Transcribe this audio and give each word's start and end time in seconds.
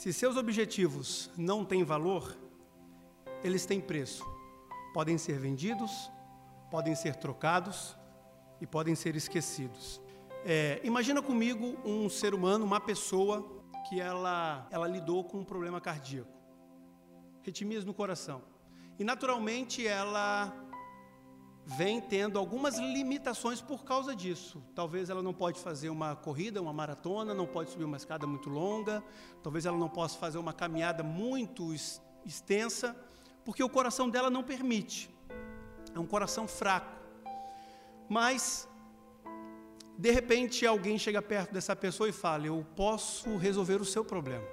Se 0.00 0.14
seus 0.14 0.38
objetivos 0.38 1.30
não 1.36 1.62
têm 1.62 1.84
valor, 1.84 2.34
eles 3.44 3.66
têm 3.66 3.82
preço. 3.82 4.24
Podem 4.94 5.18
ser 5.18 5.38
vendidos, 5.38 6.10
podem 6.70 6.94
ser 6.94 7.16
trocados 7.16 7.94
e 8.62 8.66
podem 8.66 8.94
ser 8.94 9.14
esquecidos. 9.14 10.00
É, 10.42 10.80
imagina 10.82 11.20
comigo 11.20 11.78
um 11.84 12.08
ser 12.08 12.32
humano, 12.32 12.64
uma 12.64 12.80
pessoa 12.80 13.46
que 13.90 14.00
ela, 14.00 14.66
ela 14.70 14.88
lidou 14.88 15.22
com 15.22 15.40
um 15.40 15.44
problema 15.44 15.82
cardíaco, 15.82 16.32
ritmias 17.42 17.84
no 17.84 17.92
coração. 17.92 18.40
E 18.98 19.04
naturalmente 19.04 19.86
ela 19.86 20.50
vem 21.76 22.00
tendo 22.00 22.36
algumas 22.36 22.78
limitações 22.78 23.60
por 23.60 23.84
causa 23.84 24.14
disso. 24.14 24.60
Talvez 24.74 25.08
ela 25.08 25.22
não 25.22 25.32
pode 25.32 25.60
fazer 25.60 25.88
uma 25.88 26.16
corrida, 26.16 26.60
uma 26.60 26.72
maratona, 26.72 27.32
não 27.32 27.46
pode 27.46 27.70
subir 27.70 27.84
uma 27.84 27.96
escada 27.96 28.26
muito 28.26 28.50
longa, 28.50 29.04
talvez 29.40 29.64
ela 29.66 29.78
não 29.78 29.88
possa 29.88 30.18
fazer 30.18 30.38
uma 30.38 30.52
caminhada 30.52 31.04
muito 31.04 31.72
extensa, 32.26 32.96
porque 33.44 33.62
o 33.62 33.68
coração 33.68 34.10
dela 34.10 34.28
não 34.28 34.42
permite. 34.42 35.08
É 35.94 35.98
um 35.98 36.06
coração 36.06 36.48
fraco. 36.48 36.92
Mas 38.08 38.68
de 39.96 40.10
repente 40.10 40.66
alguém 40.66 40.98
chega 40.98 41.22
perto 41.22 41.52
dessa 41.52 41.76
pessoa 41.76 42.08
e 42.08 42.12
fala: 42.12 42.46
"Eu 42.46 42.66
posso 42.74 43.36
resolver 43.36 43.80
o 43.80 43.84
seu 43.84 44.04
problema. 44.04 44.44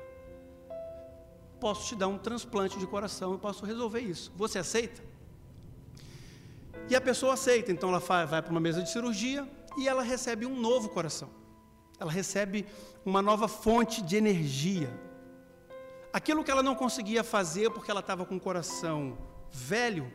Posso 1.59 1.87
te 1.87 1.95
dar 1.95 2.07
um 2.07 2.19
transplante 2.19 2.77
de 2.77 2.85
coração, 2.85 3.31
eu 3.31 3.39
posso 3.39 3.65
resolver 3.65 4.01
isso. 4.01 4.31
Você 4.35 4.59
aceita?" 4.59 5.16
E 6.89 6.95
a 6.95 7.01
pessoa 7.01 7.33
aceita, 7.33 7.71
então 7.71 7.89
ela 7.89 7.99
vai 7.99 8.41
para 8.41 8.51
uma 8.51 8.59
mesa 8.59 8.81
de 8.81 8.89
cirurgia 8.89 9.47
e 9.77 9.87
ela 9.87 10.01
recebe 10.01 10.45
um 10.45 10.57
novo 10.59 10.89
coração. 10.89 11.29
Ela 11.99 12.11
recebe 12.11 12.65
uma 13.05 13.21
nova 13.21 13.47
fonte 13.47 14.01
de 14.01 14.15
energia. 14.15 14.89
Aquilo 16.13 16.43
que 16.43 16.51
ela 16.51 16.63
não 16.63 16.75
conseguia 16.75 17.23
fazer 17.23 17.69
porque 17.71 17.91
ela 17.91 17.99
estava 17.99 18.25
com 18.25 18.37
o 18.37 18.39
coração 18.39 19.17
velho, 19.51 20.11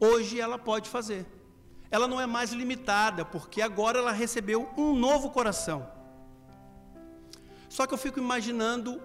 hoje 0.00 0.40
ela 0.40 0.58
pode 0.58 0.88
fazer. 0.88 1.26
Ela 1.90 2.08
não 2.08 2.20
é 2.20 2.26
mais 2.26 2.52
limitada, 2.52 3.24
porque 3.24 3.60
agora 3.60 3.98
ela 3.98 4.12
recebeu 4.12 4.68
um 4.76 4.94
novo 4.94 5.30
coração. 5.30 5.86
Só 7.68 7.86
que 7.86 7.92
eu 7.92 7.98
fico 7.98 8.18
imaginando 8.18 9.00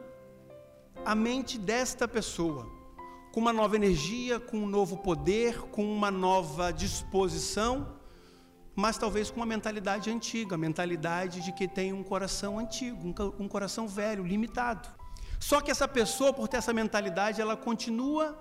a 1.04 1.14
mente 1.14 1.58
desta 1.58 2.08
pessoa 2.08 2.81
com 3.32 3.40
uma 3.40 3.54
nova 3.54 3.76
energia, 3.76 4.40
com 4.40 4.58
um 4.58 4.68
novo 4.68 4.98
poder, 4.98 5.62
com 5.72 5.84
uma 5.84 6.12
nova 6.12 6.72
disposição, 6.72 7.96
mas 8.76 8.98
talvez 8.98 9.30
com 9.30 9.38
uma 9.38 9.46
mentalidade 9.46 10.10
antiga, 10.10 10.58
mentalidade 10.58 11.42
de 11.42 11.52
que 11.52 11.68
tem 11.68 11.94
um 11.94 12.04
coração 12.04 12.60
antigo, 12.60 13.14
um, 13.40 13.48
coração 13.48 13.88
velho, 13.88 14.26
limitado. 14.26 14.90
Só 15.40 15.62
que 15.62 15.72
essa 15.72 15.88
pessoa, 15.88 16.34
por 16.34 16.48
ter 16.48 16.58
essa 16.58 16.74
mentalidade, 16.74 17.42
ela 17.42 17.56
continua 17.56 18.38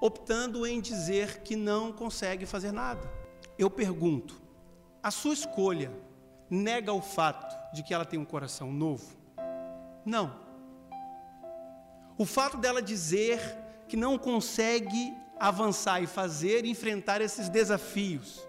optando 0.00 0.66
em 0.66 0.80
dizer 0.80 1.42
que 1.42 1.56
não 1.56 1.92
consegue 1.92 2.44
fazer 2.44 2.72
nada. 2.72 3.10
Eu 3.58 3.70
pergunto: 3.70 4.40
a 5.02 5.10
sua 5.10 5.32
escolha 5.32 5.92
nega 6.50 6.92
o 6.92 7.00
fato 7.00 7.56
de 7.74 7.82
que 7.82 7.94
ela 7.94 8.04
tem 8.04 8.18
um 8.18 8.24
coração 8.24 8.70
novo? 8.72 9.06
Não. 10.04 10.41
O 12.18 12.24
fato 12.24 12.56
dela 12.56 12.82
dizer 12.82 13.40
que 13.88 13.96
não 13.96 14.18
consegue 14.18 15.14
avançar 15.38 16.02
e 16.02 16.06
fazer 16.06 16.64
enfrentar 16.64 17.20
esses 17.20 17.48
desafios. 17.48 18.46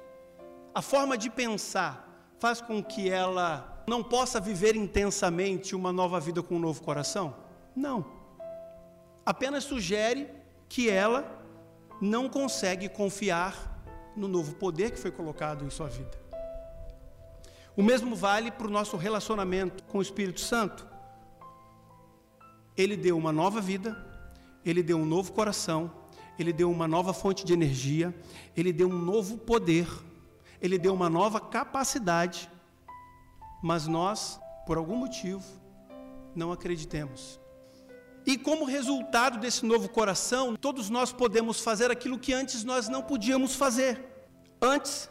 A 0.75 0.81
forma 0.81 1.17
de 1.17 1.29
pensar 1.29 2.07
faz 2.39 2.61
com 2.61 2.83
que 2.83 3.09
ela 3.09 3.83
não 3.87 4.03
possa 4.03 4.39
viver 4.39 4.75
intensamente 4.75 5.75
uma 5.75 5.91
nova 5.91 6.19
vida 6.19 6.43
com 6.43 6.55
um 6.55 6.59
novo 6.59 6.81
coração? 6.81 7.35
Não. 7.75 8.05
Apenas 9.25 9.63
sugere 9.63 10.29
que 10.69 10.89
ela 10.89 11.41
não 12.01 12.29
consegue 12.29 12.89
confiar 12.89 13.81
no 14.15 14.27
novo 14.27 14.55
poder 14.55 14.91
que 14.91 14.99
foi 14.99 15.11
colocado 15.11 15.65
em 15.65 15.69
sua 15.69 15.87
vida. 15.87 16.17
O 17.75 17.81
mesmo 17.81 18.15
vale 18.15 18.51
para 18.51 18.67
o 18.67 18.69
nosso 18.69 18.97
relacionamento 18.97 19.83
com 19.85 19.97
o 19.97 20.01
Espírito 20.01 20.41
Santo. 20.41 20.87
Ele 22.77 22.97
deu 22.97 23.17
uma 23.17 23.31
nova 23.31 23.61
vida, 23.61 23.97
ele 24.65 24.81
deu 24.81 24.97
um 24.97 25.05
novo 25.05 25.31
coração, 25.31 25.91
ele 26.37 26.51
deu 26.51 26.71
uma 26.71 26.87
nova 26.87 27.13
fonte 27.13 27.45
de 27.45 27.53
energia, 27.53 28.13
ele 28.55 28.73
deu 28.73 28.87
um 28.87 28.97
novo 28.97 29.37
poder, 29.37 29.87
ele 30.61 30.77
deu 30.77 30.93
uma 30.93 31.09
nova 31.09 31.39
capacidade, 31.39 32.49
mas 33.61 33.87
nós, 33.87 34.39
por 34.65 34.77
algum 34.77 34.95
motivo, 34.95 35.43
não 36.35 36.51
acreditemos. 36.51 37.39
E 38.25 38.37
como 38.37 38.65
resultado 38.65 39.37
desse 39.37 39.65
novo 39.65 39.89
coração, 39.89 40.55
todos 40.55 40.89
nós 40.89 41.11
podemos 41.11 41.59
fazer 41.59 41.91
aquilo 41.91 42.17
que 42.17 42.33
antes 42.33 42.63
nós 42.63 42.87
não 42.87 43.03
podíamos 43.03 43.53
fazer. 43.55 44.01
Antes, 44.61 45.09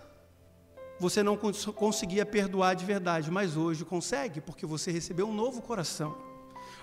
você 0.99 1.23
não 1.23 1.37
conseguia 1.37 2.25
perdoar 2.25 2.75
de 2.75 2.85
verdade, 2.85 3.31
mas 3.31 3.57
hoje 3.57 3.85
consegue, 3.85 4.41
porque 4.41 4.65
você 4.65 4.91
recebeu 4.91 5.29
um 5.29 5.35
novo 5.35 5.61
coração. 5.61 6.32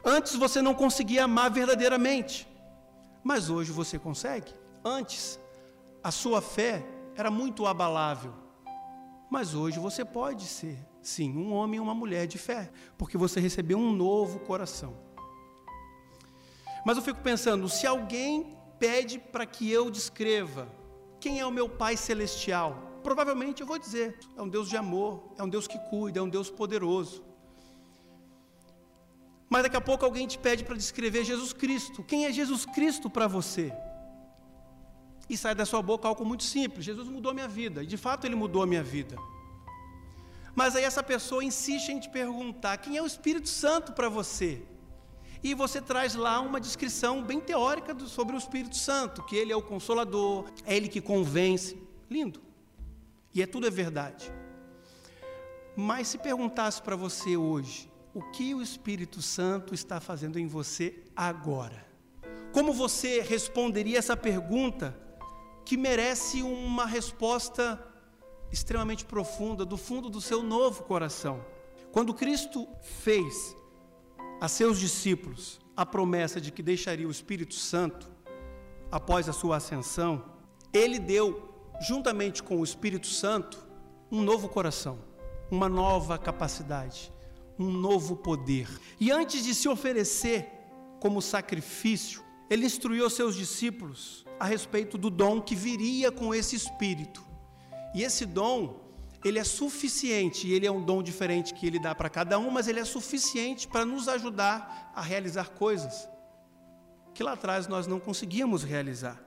Antes 0.03 0.35
você 0.35 0.61
não 0.61 0.73
conseguia 0.73 1.25
amar 1.25 1.51
verdadeiramente, 1.51 2.47
mas 3.23 3.49
hoje 3.49 3.71
você 3.71 3.99
consegue. 3.99 4.53
Antes, 4.83 5.39
a 6.03 6.11
sua 6.11 6.41
fé 6.41 6.85
era 7.15 7.29
muito 7.29 7.67
abalável. 7.67 8.33
Mas 9.29 9.53
hoje 9.53 9.77
você 9.79 10.03
pode 10.03 10.45
ser, 10.45 10.79
sim, 11.01 11.37
um 11.37 11.53
homem 11.53 11.77
e 11.77 11.81
uma 11.81 11.93
mulher 11.93 12.25
de 12.25 12.37
fé, 12.37 12.71
porque 12.97 13.17
você 13.17 13.39
recebeu 13.39 13.77
um 13.77 13.91
novo 13.91 14.39
coração. 14.39 14.97
Mas 16.85 16.97
eu 16.97 17.03
fico 17.03 17.19
pensando, 17.21 17.69
se 17.69 17.85
alguém 17.85 18.57
pede 18.79 19.19
para 19.19 19.45
que 19.45 19.69
eu 19.69 19.91
descreva 19.91 20.67
quem 21.19 21.39
é 21.39 21.45
o 21.45 21.51
meu 21.51 21.69
Pai 21.69 21.97
celestial, 21.97 23.01
provavelmente 23.03 23.61
eu 23.61 23.67
vou 23.67 23.77
dizer: 23.77 24.17
é 24.35 24.41
um 24.41 24.49
Deus 24.49 24.69
de 24.69 24.77
amor, 24.77 25.21
é 25.37 25.43
um 25.43 25.49
Deus 25.49 25.67
que 25.67 25.77
cuida, 25.89 26.19
é 26.19 26.21
um 26.21 26.29
Deus 26.29 26.49
poderoso. 26.49 27.23
Mas 29.49 29.63
daqui 29.63 29.75
a 29.75 29.81
pouco 29.81 30.05
alguém 30.05 30.27
te 30.27 30.37
pede 30.37 30.63
para 30.63 30.75
descrever 30.75 31.23
Jesus 31.23 31.51
Cristo. 31.51 32.03
Quem 32.03 32.25
é 32.25 32.31
Jesus 32.31 32.65
Cristo 32.65 33.09
para 33.09 33.27
você? 33.27 33.73
E 35.29 35.35
sai 35.35 35.55
da 35.55 35.65
sua 35.65 35.81
boca 35.81 36.07
algo 36.07 36.23
muito 36.23 36.43
simples: 36.43 36.85
Jesus 36.85 37.07
mudou 37.07 37.33
minha 37.33 37.47
vida. 37.47 37.83
E 37.83 37.87
de 37.87 37.97
fato 37.97 38.25
ele 38.25 38.35
mudou 38.35 38.61
a 38.61 38.67
minha 38.67 38.83
vida. 38.83 39.17
Mas 40.55 40.75
aí 40.75 40.83
essa 40.83 41.01
pessoa 41.01 41.43
insiste 41.43 41.89
em 41.89 41.99
te 41.99 42.09
perguntar: 42.09 42.77
quem 42.77 42.97
é 42.97 43.01
o 43.01 43.07
Espírito 43.07 43.49
Santo 43.49 43.93
para 43.93 44.07
você? 44.07 44.61
E 45.41 45.53
você 45.53 45.81
traz 45.81 46.15
lá 46.15 46.39
uma 46.41 46.59
descrição 46.59 47.23
bem 47.23 47.39
teórica 47.39 47.93
do, 47.93 48.07
sobre 48.07 48.35
o 48.35 48.37
Espírito 48.37 48.75
Santo, 48.75 49.23
que 49.23 49.35
ele 49.35 49.53
é 49.53 49.55
o 49.55 49.61
consolador, 49.61 50.45
é 50.65 50.75
ele 50.75 50.89
que 50.89 50.99
convence. 50.99 51.81
Lindo. 52.09 52.41
E 53.33 53.41
é 53.41 53.47
tudo 53.47 53.65
é 53.65 53.69
verdade. 53.69 54.31
Mas 55.75 56.09
se 56.09 56.17
perguntasse 56.17 56.81
para 56.81 56.95
você 56.95 57.37
hoje, 57.37 57.88
o 58.19 58.31
que 58.31 58.53
o 58.53 58.61
Espírito 58.61 59.21
Santo 59.21 59.73
está 59.73 60.01
fazendo 60.01 60.37
em 60.37 60.45
você 60.45 61.05
agora. 61.15 61.85
Como 62.51 62.73
você 62.73 63.21
responderia 63.21 63.97
essa 63.97 64.17
pergunta 64.17 64.93
que 65.63 65.77
merece 65.77 66.43
uma 66.43 66.85
resposta 66.85 67.81
extremamente 68.51 69.05
profunda 69.05 69.63
do 69.63 69.77
fundo 69.77 70.09
do 70.09 70.19
seu 70.19 70.43
novo 70.43 70.83
coração? 70.83 71.45
Quando 71.93 72.13
Cristo 72.13 72.67
fez 72.81 73.55
a 74.41 74.49
seus 74.49 74.77
discípulos 74.77 75.61
a 75.77 75.85
promessa 75.85 76.41
de 76.41 76.51
que 76.51 76.61
deixaria 76.61 77.07
o 77.07 77.11
Espírito 77.11 77.53
Santo 77.53 78.11
após 78.91 79.29
a 79.29 79.33
sua 79.33 79.55
ascensão, 79.55 80.25
ele 80.73 80.99
deu, 80.99 81.53
juntamente 81.79 82.43
com 82.43 82.59
o 82.59 82.65
Espírito 82.65 83.07
Santo, 83.07 83.65
um 84.11 84.21
novo 84.21 84.49
coração, 84.49 84.99
uma 85.49 85.69
nova 85.69 86.17
capacidade 86.17 87.13
um 87.59 87.69
novo 87.69 88.15
poder. 88.15 88.67
E 88.99 89.11
antes 89.11 89.43
de 89.43 89.53
se 89.53 89.67
oferecer 89.67 90.49
como 90.99 91.21
sacrifício, 91.21 92.23
ele 92.49 92.65
instruiu 92.65 93.09
seus 93.09 93.35
discípulos 93.35 94.25
a 94.39 94.45
respeito 94.45 94.97
do 94.97 95.09
dom 95.09 95.41
que 95.41 95.55
viria 95.55 96.11
com 96.11 96.33
esse 96.33 96.55
espírito. 96.55 97.23
E 97.93 98.01
esse 98.01 98.25
dom, 98.25 98.79
ele 99.23 99.37
é 99.37 99.43
suficiente, 99.43 100.47
e 100.47 100.53
ele 100.53 100.65
é 100.65 100.71
um 100.71 100.83
dom 100.83 101.03
diferente 101.03 101.53
que 101.53 101.67
ele 101.67 101.79
dá 101.79 101.93
para 101.93 102.09
cada 102.09 102.39
um, 102.39 102.49
mas 102.49 102.67
ele 102.67 102.79
é 102.79 102.85
suficiente 102.85 103.67
para 103.67 103.85
nos 103.85 104.07
ajudar 104.07 104.91
a 104.95 105.01
realizar 105.01 105.49
coisas 105.49 106.07
que 107.19 107.23
lá 107.23 107.33
atrás 107.33 107.67
nós 107.67 107.85
não 107.85 107.99
conseguíamos 107.99 108.63
realizar. 108.63 109.19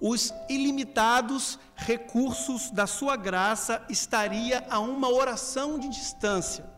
Os 0.00 0.34
ilimitados 0.48 1.56
recursos 1.76 2.68
da 2.72 2.84
sua 2.84 3.14
graça 3.14 3.86
estaria 3.88 4.66
a 4.68 4.80
uma 4.80 5.08
oração 5.08 5.78
de 5.78 5.88
distância 5.88 6.68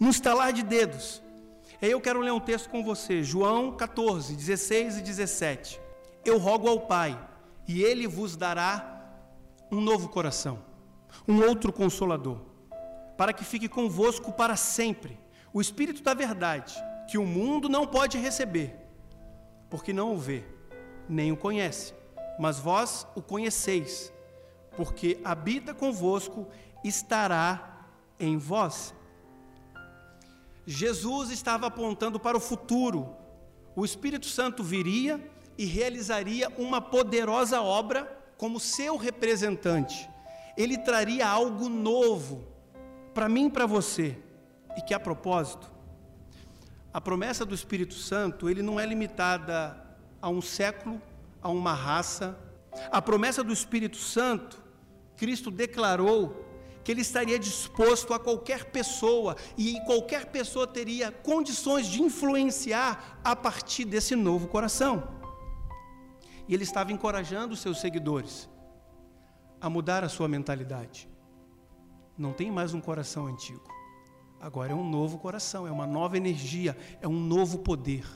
num 0.00 0.08
estalar 0.08 0.52
de 0.52 0.62
dedos. 0.62 1.22
Aí 1.80 1.90
eu 1.90 2.00
quero 2.00 2.20
ler 2.20 2.32
um 2.32 2.40
texto 2.40 2.70
com 2.70 2.82
você, 2.82 3.22
João 3.22 3.76
14, 3.76 4.34
16 4.34 4.98
e 4.98 5.02
17. 5.02 5.80
Eu 6.24 6.38
rogo 6.38 6.68
ao 6.68 6.80
Pai, 6.80 7.18
e 7.68 7.82
Ele 7.82 8.06
vos 8.06 8.34
dará 8.34 8.98
um 9.70 9.80
novo 9.80 10.08
coração, 10.08 10.58
um 11.28 11.42
outro 11.42 11.72
consolador, 11.72 12.38
para 13.16 13.32
que 13.32 13.44
fique 13.44 13.68
convosco 13.68 14.32
para 14.32 14.56
sempre, 14.56 15.20
o 15.52 15.60
Espírito 15.60 16.02
da 16.02 16.14
Verdade, 16.14 16.74
que 17.08 17.18
o 17.18 17.26
mundo 17.26 17.68
não 17.68 17.86
pode 17.86 18.18
receber, 18.18 18.76
porque 19.68 19.92
não 19.92 20.14
o 20.14 20.18
vê, 20.18 20.44
nem 21.08 21.30
o 21.30 21.36
conhece. 21.36 21.94
Mas 22.38 22.58
vós 22.58 23.06
o 23.14 23.20
conheceis, 23.20 24.12
porque 24.76 25.18
habita 25.22 25.74
convosco, 25.74 26.48
estará 26.82 27.86
em 28.18 28.38
vós. 28.38 28.94
Jesus 30.66 31.30
estava 31.30 31.66
apontando 31.66 32.18
para 32.20 32.36
o 32.36 32.40
futuro. 32.40 33.16
O 33.74 33.84
Espírito 33.84 34.26
Santo 34.26 34.62
viria 34.62 35.20
e 35.56 35.64
realizaria 35.64 36.48
uma 36.56 36.80
poderosa 36.80 37.60
obra 37.60 38.18
como 38.36 38.60
seu 38.60 38.96
representante. 38.96 40.08
Ele 40.56 40.78
traria 40.78 41.26
algo 41.28 41.68
novo 41.68 42.44
para 43.14 43.28
mim 43.28 43.46
e 43.46 43.50
para 43.50 43.66
você. 43.66 44.16
E 44.76 44.82
que 44.82 44.94
a 44.94 45.00
propósito, 45.00 45.70
a 46.92 47.00
promessa 47.00 47.44
do 47.44 47.54
Espírito 47.54 47.94
Santo, 47.94 48.48
ele 48.48 48.62
não 48.62 48.78
é 48.78 48.86
limitada 48.86 49.76
a 50.22 50.28
um 50.28 50.40
século, 50.40 51.00
a 51.42 51.48
uma 51.48 51.74
raça. 51.74 52.38
A 52.90 53.02
promessa 53.02 53.42
do 53.42 53.52
Espírito 53.52 53.96
Santo, 53.96 54.62
Cristo 55.16 55.50
declarou 55.50 56.49
que 56.82 56.90
ele 56.90 57.00
estaria 57.00 57.38
disposto 57.38 58.14
a 58.14 58.18
qualquer 58.18 58.66
pessoa 58.66 59.36
e 59.56 59.80
qualquer 59.86 60.26
pessoa 60.26 60.66
teria 60.66 61.12
condições 61.12 61.86
de 61.86 62.02
influenciar 62.02 63.20
a 63.22 63.36
partir 63.36 63.84
desse 63.84 64.16
novo 64.16 64.48
coração. 64.48 65.02
E 66.48 66.54
ele 66.54 66.64
estava 66.64 66.92
encorajando 66.92 67.54
os 67.54 67.60
seus 67.60 67.80
seguidores 67.80 68.48
a 69.60 69.68
mudar 69.68 70.02
a 70.04 70.08
sua 70.08 70.26
mentalidade. 70.26 71.08
Não 72.16 72.32
tem 72.32 72.50
mais 72.50 72.74
um 72.74 72.80
coração 72.80 73.26
antigo. 73.26 73.62
Agora 74.40 74.72
é 74.72 74.74
um 74.74 74.88
novo 74.88 75.18
coração, 75.18 75.66
é 75.66 75.70
uma 75.70 75.86
nova 75.86 76.16
energia, 76.16 76.76
é 77.00 77.06
um 77.06 77.18
novo 77.18 77.58
poder, 77.58 78.06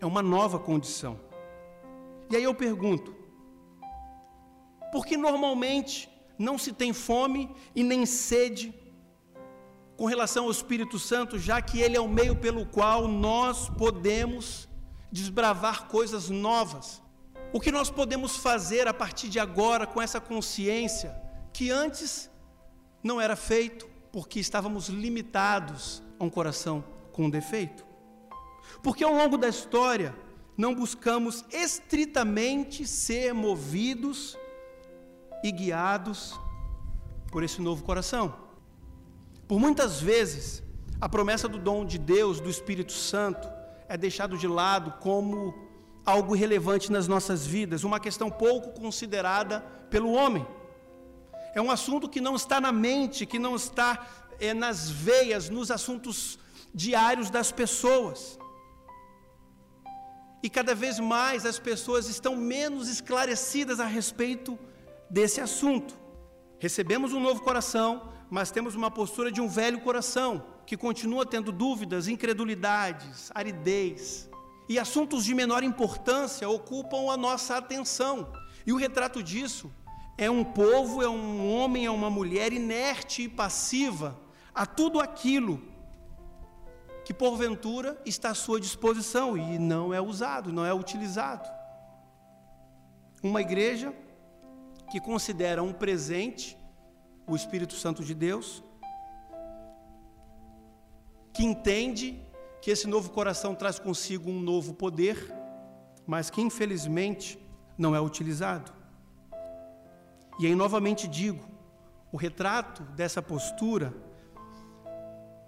é 0.00 0.06
uma 0.06 0.22
nova 0.22 0.58
condição. 0.58 1.18
E 2.30 2.36
aí 2.36 2.42
eu 2.44 2.54
pergunto: 2.54 3.14
por 4.90 5.06
que 5.06 5.16
normalmente 5.16 6.09
não 6.40 6.56
se 6.56 6.72
tem 6.72 6.94
fome 6.94 7.54
e 7.76 7.82
nem 7.82 8.06
sede 8.06 8.74
com 9.94 10.06
relação 10.06 10.46
ao 10.46 10.50
Espírito 10.50 10.98
Santo, 10.98 11.38
já 11.38 11.60
que 11.60 11.78
ele 11.78 11.98
é 11.98 12.00
o 12.00 12.08
meio 12.08 12.34
pelo 12.34 12.64
qual 12.64 13.06
nós 13.06 13.68
podemos 13.68 14.66
desbravar 15.12 15.86
coisas 15.86 16.30
novas. 16.30 17.02
O 17.52 17.60
que 17.60 17.70
nós 17.70 17.90
podemos 17.90 18.36
fazer 18.36 18.88
a 18.88 18.94
partir 18.94 19.28
de 19.28 19.38
agora 19.38 19.86
com 19.86 20.00
essa 20.00 20.18
consciência 20.18 21.14
que 21.52 21.70
antes 21.70 22.30
não 23.02 23.20
era 23.20 23.36
feito 23.36 23.86
porque 24.10 24.40
estávamos 24.40 24.88
limitados 24.88 26.02
a 26.18 26.24
um 26.24 26.30
coração 26.30 26.82
com 27.12 27.28
defeito? 27.28 27.84
Porque 28.82 29.04
ao 29.04 29.14
longo 29.14 29.36
da 29.36 29.48
história 29.48 30.16
não 30.56 30.74
buscamos 30.74 31.44
estritamente 31.52 32.86
ser 32.86 33.34
movidos 33.34 34.38
e 35.42 35.50
guiados 35.50 36.38
por 37.30 37.42
esse 37.42 37.60
novo 37.60 37.82
coração. 37.82 38.34
Por 39.46 39.58
muitas 39.58 40.00
vezes, 40.00 40.62
a 41.00 41.08
promessa 41.08 41.48
do 41.48 41.58
dom 41.58 41.84
de 41.84 41.98
Deus, 41.98 42.40
do 42.40 42.50
Espírito 42.50 42.92
Santo, 42.92 43.48
é 43.88 43.96
deixado 43.96 44.36
de 44.38 44.46
lado 44.46 44.92
como 45.00 45.54
algo 46.04 46.34
relevante 46.34 46.90
nas 46.90 47.06
nossas 47.08 47.46
vidas, 47.46 47.84
uma 47.84 48.00
questão 48.00 48.30
pouco 48.30 48.78
considerada 48.80 49.60
pelo 49.90 50.12
homem. 50.12 50.46
É 51.54 51.60
um 51.60 51.70
assunto 51.70 52.08
que 52.08 52.20
não 52.20 52.36
está 52.36 52.60
na 52.60 52.72
mente, 52.72 53.26
que 53.26 53.38
não 53.38 53.56
está 53.56 54.06
é, 54.38 54.54
nas 54.54 54.88
veias, 54.88 55.48
nos 55.48 55.70
assuntos 55.70 56.38
diários 56.72 57.28
das 57.30 57.50
pessoas. 57.50 58.38
E 60.42 60.48
cada 60.48 60.74
vez 60.74 60.98
mais 60.98 61.44
as 61.44 61.58
pessoas 61.58 62.08
estão 62.08 62.34
menos 62.36 62.88
esclarecidas 62.88 63.78
a 63.80 63.86
respeito 63.86 64.58
desse 65.10 65.40
assunto. 65.40 65.98
Recebemos 66.58 67.12
um 67.12 67.20
novo 67.20 67.42
coração, 67.42 68.12
mas 68.30 68.50
temos 68.50 68.74
uma 68.74 68.90
postura 68.90 69.32
de 69.32 69.40
um 69.40 69.48
velho 69.48 69.80
coração, 69.80 70.44
que 70.64 70.76
continua 70.76 71.26
tendo 71.26 71.50
dúvidas, 71.50 72.06
incredulidades, 72.06 73.30
aridez. 73.34 74.30
E 74.68 74.78
assuntos 74.78 75.24
de 75.24 75.34
menor 75.34 75.64
importância 75.64 76.48
ocupam 76.48 77.10
a 77.10 77.16
nossa 77.16 77.56
atenção. 77.56 78.32
E 78.64 78.72
o 78.72 78.76
retrato 78.76 79.20
disso 79.22 79.72
é 80.16 80.30
um 80.30 80.44
povo, 80.44 81.02
é 81.02 81.08
um 81.08 81.52
homem, 81.52 81.86
é 81.86 81.90
uma 81.90 82.08
mulher 82.08 82.52
inerte 82.52 83.22
e 83.22 83.28
passiva 83.28 84.16
a 84.54 84.64
tudo 84.64 85.00
aquilo 85.00 85.60
que 87.04 87.14
porventura 87.14 88.00
está 88.06 88.30
à 88.30 88.34
sua 88.34 88.60
disposição 88.60 89.36
e 89.36 89.58
não 89.58 89.92
é 89.92 90.00
usado, 90.00 90.52
não 90.52 90.64
é 90.64 90.72
utilizado. 90.72 91.48
Uma 93.22 93.40
igreja 93.40 93.92
que 94.90 95.00
considera 95.00 95.62
um 95.62 95.72
presente 95.72 96.58
o 97.26 97.36
Espírito 97.36 97.74
Santo 97.74 98.02
de 98.02 98.12
Deus, 98.12 98.62
que 101.32 101.44
entende 101.44 102.20
que 102.60 102.70
esse 102.70 102.86
novo 102.86 103.10
coração 103.10 103.54
traz 103.54 103.78
consigo 103.78 104.28
um 104.28 104.40
novo 104.40 104.74
poder, 104.74 105.32
mas 106.06 106.28
que 106.28 106.40
infelizmente 106.40 107.38
não 107.78 107.94
é 107.94 108.00
utilizado. 108.00 108.72
E 110.40 110.46
aí 110.46 110.54
novamente 110.54 111.06
digo, 111.06 111.48
o 112.12 112.16
retrato 112.16 112.82
dessa 112.82 113.22
postura 113.22 113.94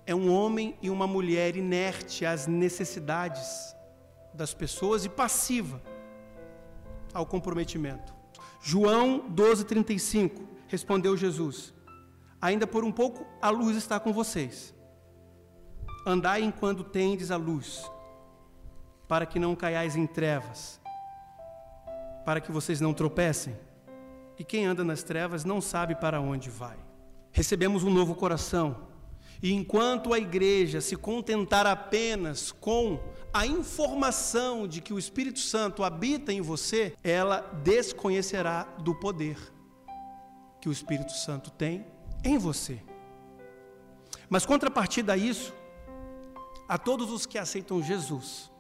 é 0.07 0.15
um 0.15 0.33
homem 0.33 0.77
e 0.81 0.89
uma 0.89 1.07
mulher 1.07 1.57
inerte 1.57 2.25
às 2.25 2.47
necessidades 2.47 3.75
das 4.33 4.55
pessoas 4.55 5.05
e 5.05 5.09
passiva 5.09 5.83
ao 7.13 7.27
comprometimento. 7.27 8.22
João 8.63 9.29
12:35 9.29 10.47
respondeu 10.69 11.17
Jesus: 11.17 11.75
Ainda 12.41 12.65
por 12.65 12.85
um 12.85 12.93
pouco 12.93 13.27
a 13.43 13.51
luz 13.51 13.77
está 13.77 13.99
com 13.99 14.13
vocês. 14.13 14.73
Andai 16.07 16.43
enquanto 16.43 16.85
tendes 16.85 17.33
a 17.33 17.37
luz, 17.37 17.91
para 19.09 19.27
que 19.27 19.41
não 19.41 19.57
caiais 19.57 19.97
em 19.97 20.07
trevas, 20.07 20.81
para 22.25 22.41
que 22.41 22.53
vocês 22.53 22.81
não 22.81 22.95
tropecem. 22.95 23.57
E 24.39 24.45
quem 24.45 24.65
anda 24.65 24.85
nas 24.85 25.03
trevas 25.03 25.45
não 25.45 25.61
sabe 25.61 25.97
para 25.97 26.21
onde 26.21 26.49
vai. 26.49 26.77
Recebemos 27.33 27.83
um 27.83 27.91
novo 27.91 28.15
coração, 28.15 28.89
e 29.41 29.53
enquanto 29.53 30.13
a 30.13 30.19
igreja 30.19 30.81
se 30.81 30.97
contentar 30.97 31.67
apenas 31.67 32.51
com 32.51 33.01
a 33.33 33.47
informação 33.47 34.67
de 34.67 34.81
que 34.81 34.93
o 34.93 34.99
Espírito 34.99 35.39
Santo 35.39 35.85
habita 35.85 36.33
em 36.33 36.41
você, 36.41 36.95
ela 37.03 37.41
desconhecerá 37.63 38.65
do 38.79 38.95
poder 38.95 39.39
que 40.61 40.69
o 40.69 40.73
Espírito 40.73 41.13
Santo 41.13 41.51
tem 41.51 41.85
em 42.25 42.39
você. 42.39 42.81
Mas 44.29 44.47
contrapartida 44.47 45.13
a 45.13 45.17
isso, 45.17 45.53
a 46.69 46.79
todos 46.79 47.11
os 47.11 47.27
que 47.27 47.37
aceitam 47.37 47.83
Jesus 47.83 48.51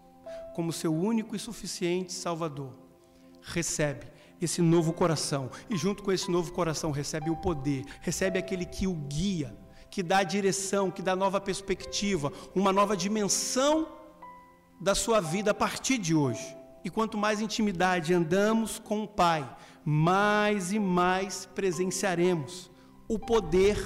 como 0.55 0.73
seu 0.73 0.95
único 0.95 1.35
e 1.35 1.39
suficiente 1.39 2.13
Salvador, 2.13 2.75
recebe 3.41 4.07
esse 4.41 4.61
novo 4.61 4.93
coração 4.93 5.51
e 5.71 5.77
junto 5.77 6.03
com 6.03 6.13
esse 6.13 6.31
novo 6.31 6.53
coração 6.53 6.91
recebe 6.91 7.31
o 7.31 7.37
poder, 7.37 7.85
recebe 8.01 8.39
aquele 8.39 8.67
que 8.67 8.87
o 8.87 8.95
guia, 8.95 9.57
que 9.93 10.03
dá 10.03 10.23
direção, 10.23 10.91
que 10.91 11.03
dá 11.03 11.15
nova 11.15 11.39
perspectiva, 11.39 12.33
uma 12.55 12.73
nova 12.73 12.97
dimensão 12.97 13.87
da 14.81 14.95
sua 14.95 15.21
vida 15.21 15.51
a 15.51 15.55
partir 15.55 15.99
de 15.99 16.15
hoje. 16.15 16.57
E 16.83 16.89
quanto 16.89 17.19
mais 17.19 17.43
intimidade 17.43 18.15
andamos 18.15 18.79
com 18.79 19.05
o 19.05 19.07
Pai, 19.07 19.47
mais 19.85 20.73
e 20.73 20.79
mais 20.79 21.45
presenciaremos 21.45 22.71
o 23.07 23.19
poder 23.19 23.77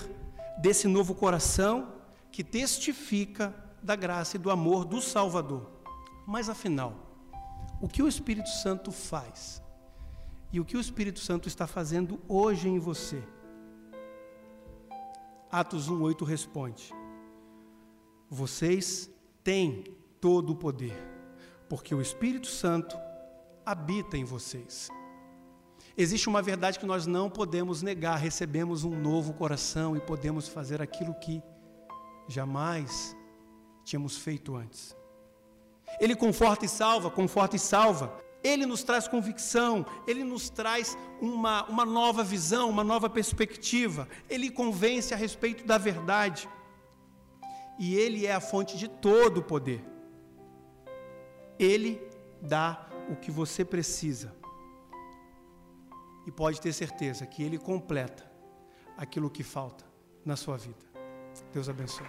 desse 0.59 0.87
novo 0.87 1.13
coração 1.13 1.93
que 2.31 2.45
testifica 2.45 3.53
da 3.83 3.97
graça 3.97 4.37
e 4.37 4.39
do 4.39 4.49
amor 4.49 4.85
do 4.85 5.03
Salvador. 5.03 5.69
Mas 6.25 6.49
afinal, 6.49 6.95
o 7.81 7.89
que 7.89 8.01
o 8.01 8.07
Espírito 8.07 8.49
Santo 8.49 8.93
faz? 8.93 9.61
E 10.53 10.61
o 10.61 10.65
que 10.65 10.77
o 10.77 10.81
Espírito 10.81 11.19
Santo 11.19 11.49
está 11.49 11.67
fazendo 11.67 12.21
hoje 12.29 12.69
em 12.69 12.79
você? 12.79 13.25
Atos 15.51 15.89
1:8 15.89 16.25
responde: 16.25 16.93
Vocês 18.29 19.11
têm 19.45 19.85
todo 20.21 20.51
o 20.51 20.57
poder, 20.57 20.97
porque 21.69 21.95
o 21.95 22.01
Espírito 22.01 22.47
Santo 22.47 22.97
habita 23.65 24.17
em 24.17 24.25
vocês. 24.25 24.91
Existe 25.97 26.29
uma 26.29 26.43
verdade 26.43 26.79
que 26.79 26.87
nós 26.87 27.07
não 27.07 27.31
podemos 27.31 27.83
negar: 27.83 28.17
recebemos 28.17 28.85
um 28.85 28.99
novo 28.99 29.33
coração 29.33 29.97
e 29.97 30.01
podemos 30.01 30.49
fazer 30.49 30.83
aquilo 30.83 31.15
que 31.15 31.43
jamais 32.29 33.17
tínhamos 33.85 34.19
feito 34.19 34.57
antes. 34.57 34.97
Ele 36.01 36.15
conforta 36.15 36.65
e 36.65 36.69
salva, 36.69 37.11
conforta 37.11 37.57
e 37.57 37.59
salva. 37.59 38.26
Ele 38.47 38.65
nos 38.65 38.85
traz 38.85 39.09
convicção, 39.09 39.85
ele 40.07 40.23
nos 40.23 40.49
traz 40.49 40.97
uma, 41.21 41.65
uma 41.65 41.85
nova 41.85 42.23
visão, 42.23 42.71
uma 42.71 42.85
nova 42.85 43.11
perspectiva. 43.11 44.09
Ele 44.31 44.51
convence 44.51 45.13
a 45.13 45.17
respeito 45.17 45.65
da 45.65 45.79
verdade. 45.79 46.49
E 47.77 47.97
ele 47.97 48.25
é 48.25 48.33
a 48.33 48.41
fonte 48.41 48.79
de 48.79 48.89
todo 48.89 49.39
o 49.39 49.43
poder. 49.43 49.85
Ele 51.59 52.01
dá 52.41 52.89
o 53.11 53.17
que 53.17 53.33
você 53.33 53.65
precisa. 53.65 54.33
E 56.27 56.31
pode 56.31 56.61
ter 56.61 56.73
certeza 56.73 57.27
que 57.27 57.43
Ele 57.43 57.59
completa 57.59 58.31
aquilo 58.97 59.31
que 59.31 59.43
falta 59.43 59.85
na 60.25 60.37
sua 60.37 60.57
vida. 60.57 60.85
Deus 61.53 61.69
abençoe. 61.69 62.07